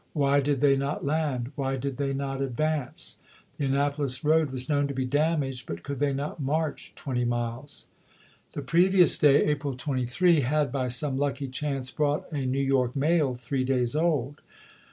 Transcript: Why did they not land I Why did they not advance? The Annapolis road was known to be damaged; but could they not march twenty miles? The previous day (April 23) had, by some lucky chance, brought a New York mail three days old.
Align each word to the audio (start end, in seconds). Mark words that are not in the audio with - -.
Why 0.13 0.39
did 0.39 0.61
they 0.61 0.75
not 0.75 1.05
land 1.05 1.49
I 1.49 1.49
Why 1.55 1.75
did 1.75 1.97
they 1.97 2.11
not 2.11 2.41
advance? 2.41 3.17
The 3.59 3.65
Annapolis 3.65 4.23
road 4.23 4.49
was 4.49 4.67
known 4.67 4.87
to 4.87 4.95
be 4.95 5.05
damaged; 5.05 5.67
but 5.67 5.83
could 5.83 5.99
they 5.99 6.11
not 6.11 6.39
march 6.39 6.93
twenty 6.95 7.23
miles? 7.23 7.85
The 8.53 8.63
previous 8.63 9.15
day 9.19 9.45
(April 9.45 9.75
23) 9.77 10.39
had, 10.41 10.71
by 10.71 10.87
some 10.87 11.19
lucky 11.19 11.47
chance, 11.49 11.91
brought 11.91 12.25
a 12.31 12.47
New 12.47 12.57
York 12.65 12.95
mail 12.95 13.35
three 13.35 13.63
days 13.63 13.95
old. 13.95 14.41